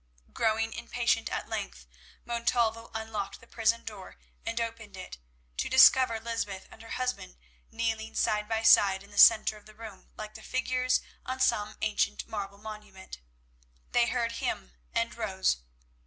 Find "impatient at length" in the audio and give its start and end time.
0.73-1.85